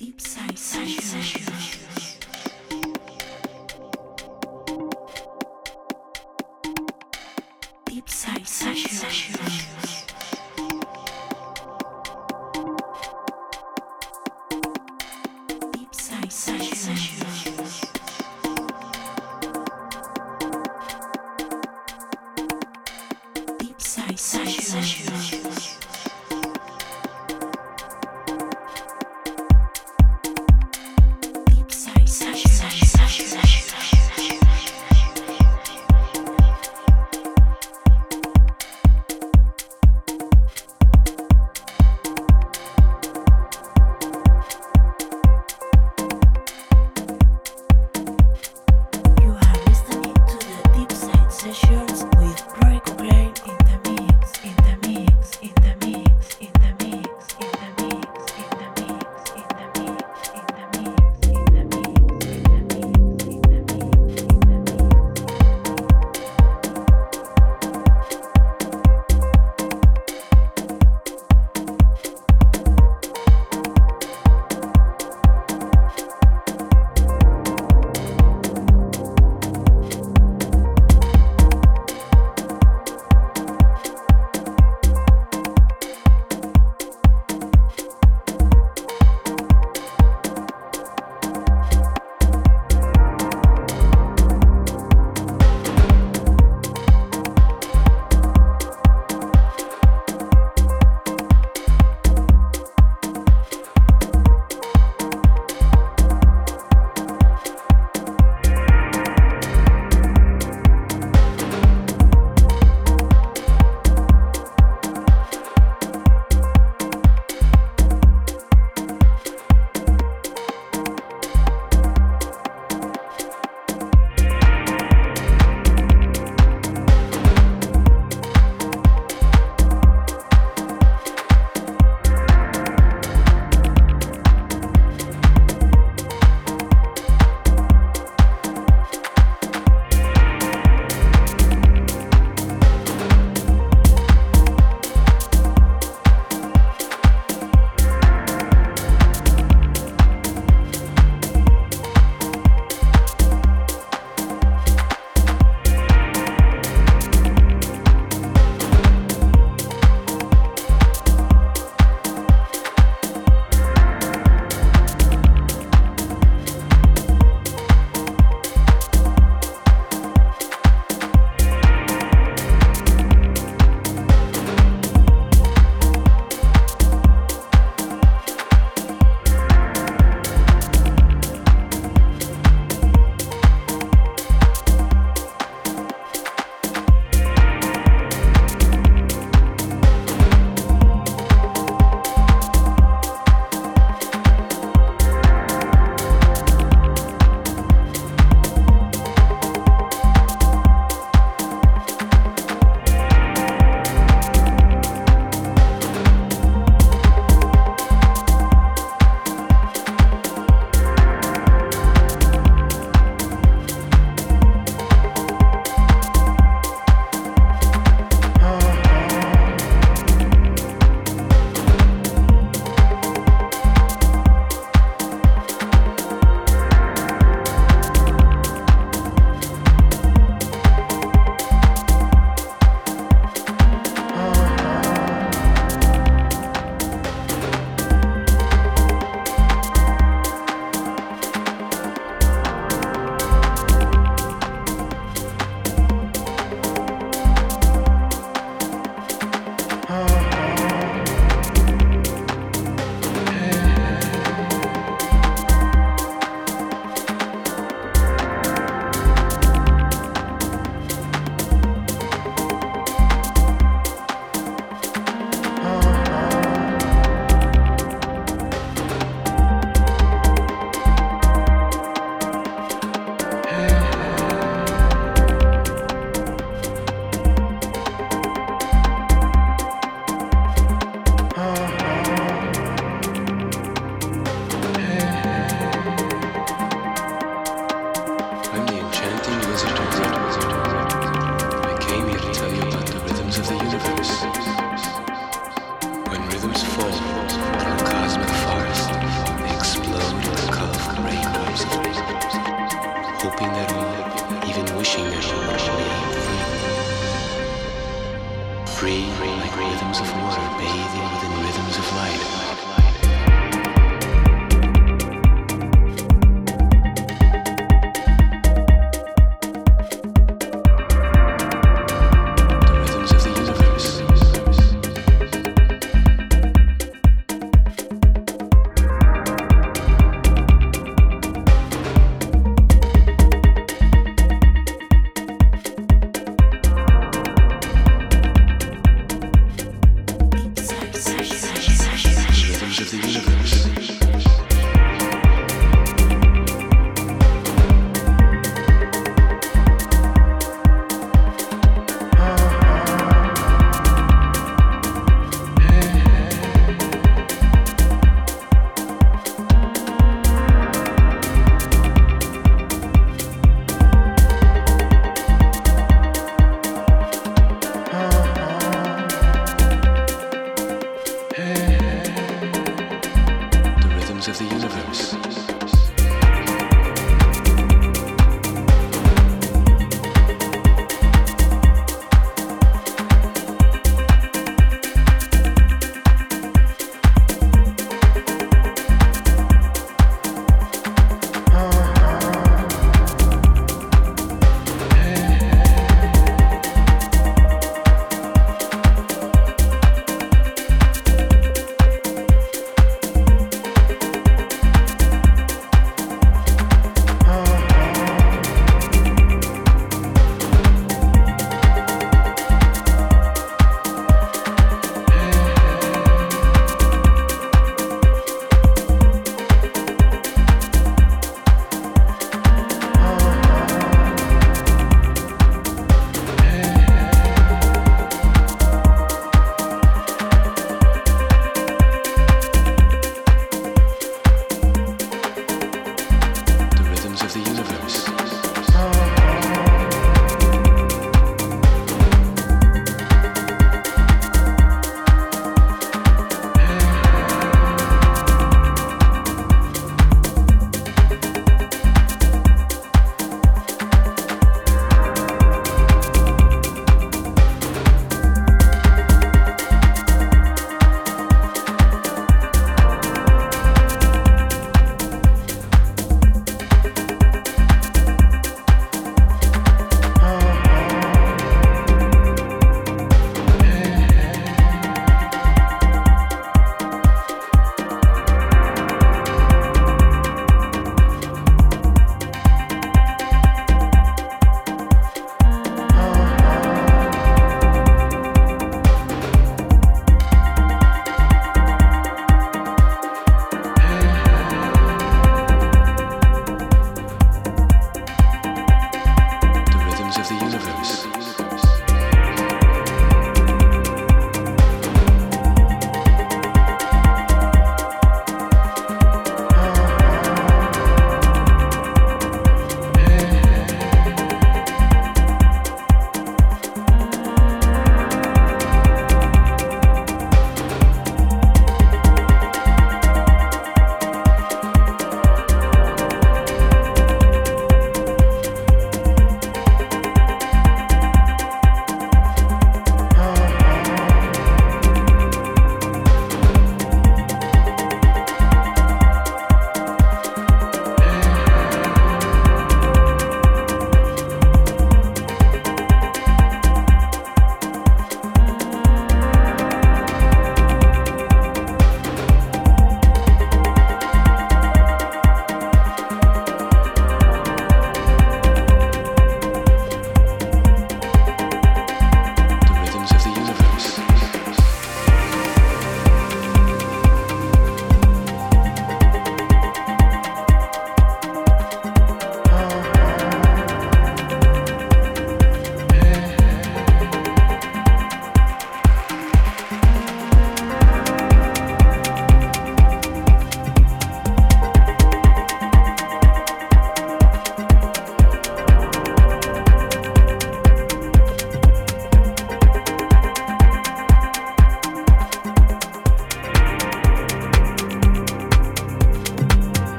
Deep 0.00 0.18
Site 0.18 0.58
session. 0.58 1.79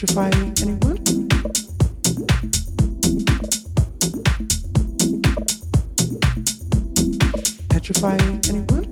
Petrifying 0.00 0.54
anyone? 0.62 1.28
Petrifying 7.68 8.40
anyone? 8.48 8.86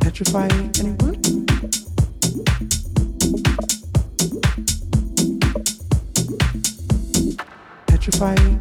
Petrifying 0.00 0.70
anyone? 0.78 1.46
Petrifying. 7.86 8.53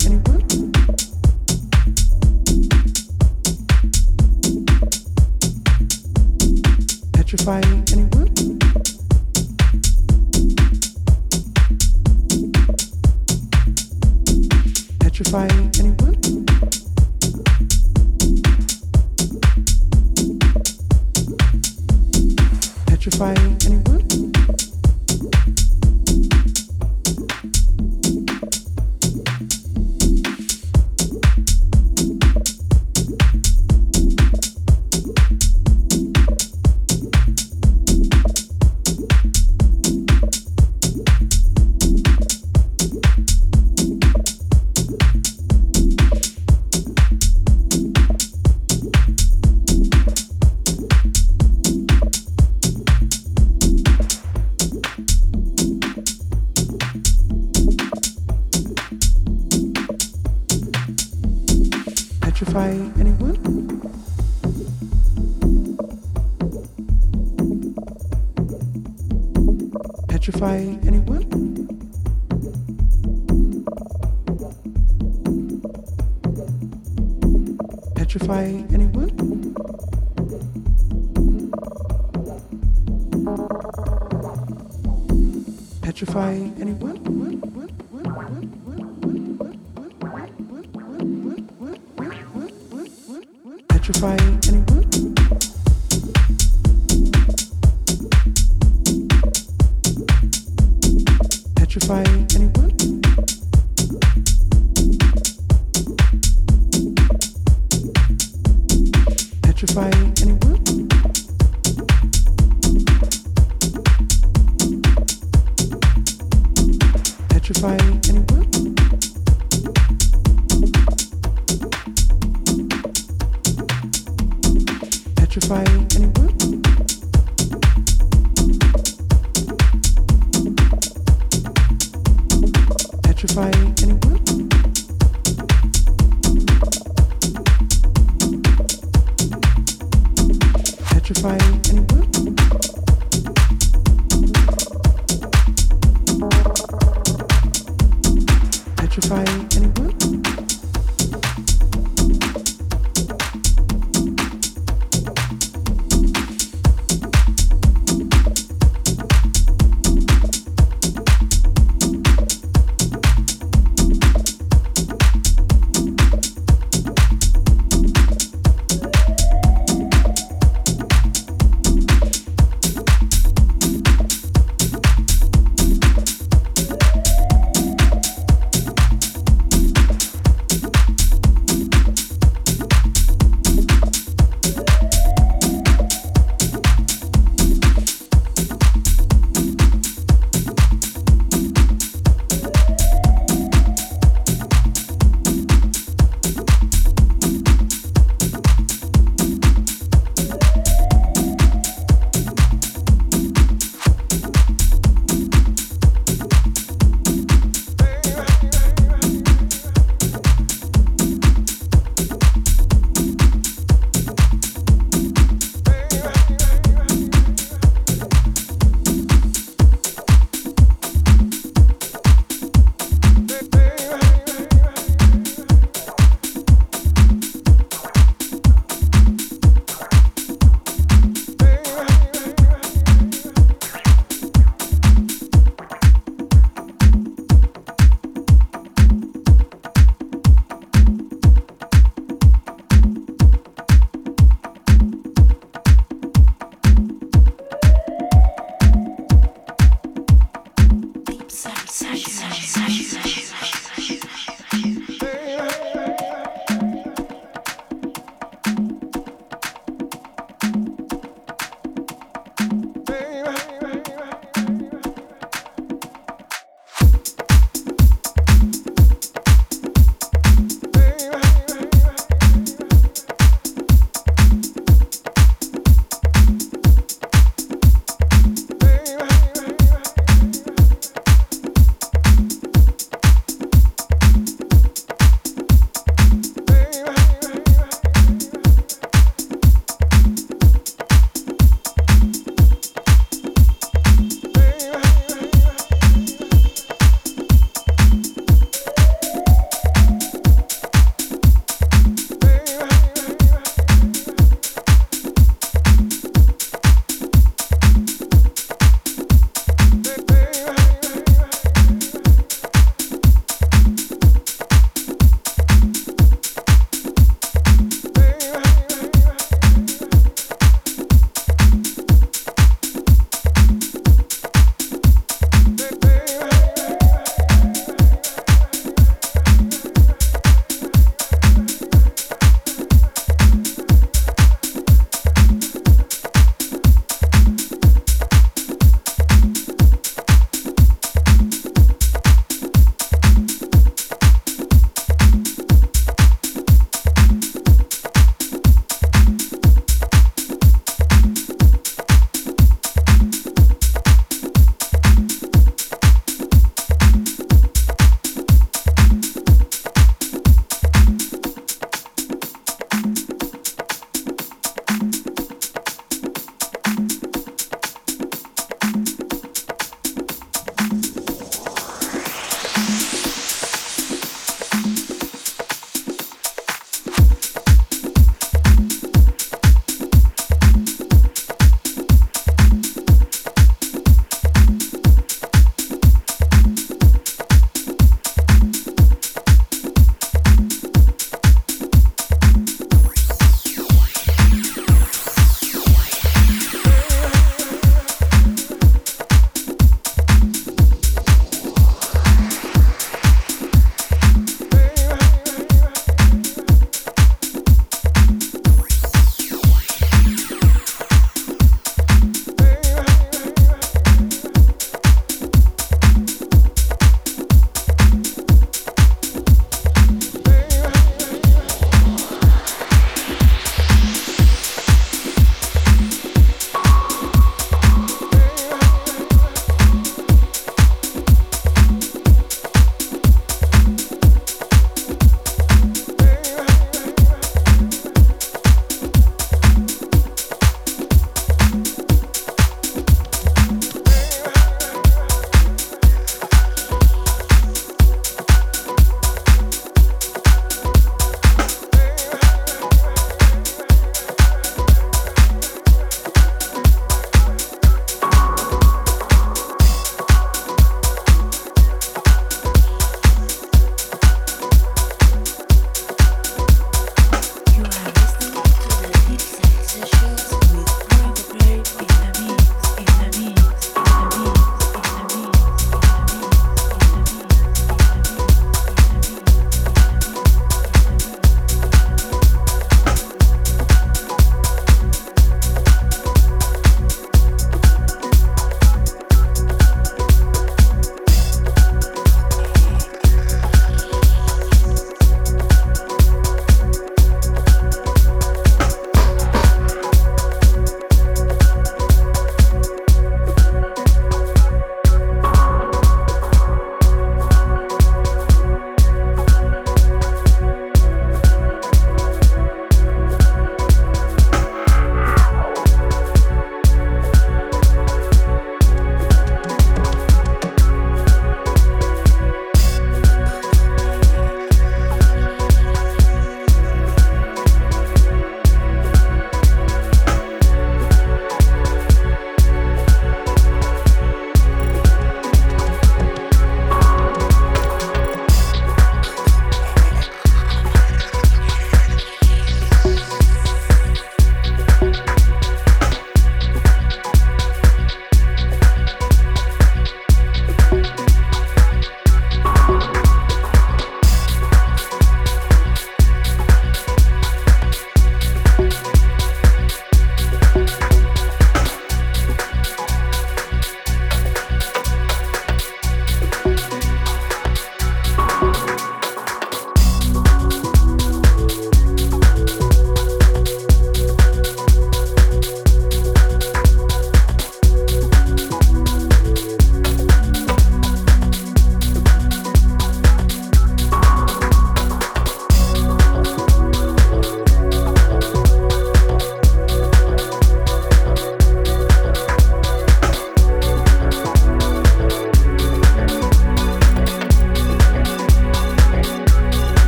petrifying 93.83 94.39
anyone? 94.47 94.83